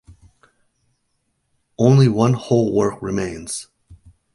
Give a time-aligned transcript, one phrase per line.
[1.77, 3.67] Only one whole work remains.